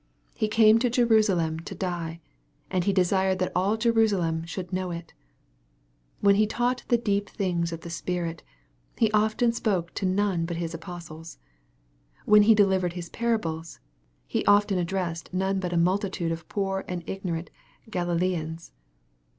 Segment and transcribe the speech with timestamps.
[0.33, 2.21] He came to Jerusalem to die,
[2.71, 5.13] and He desired that all Jerusalem should know it.
[6.21, 8.41] When He taught the deep things of the Spirit,
[8.97, 11.37] He often spoke to none but His apostles.
[12.25, 13.79] When He delivered His parables,
[14.25, 17.51] He often addressed none but a multitude of poor and ignorant
[17.87, 18.71] Galileans.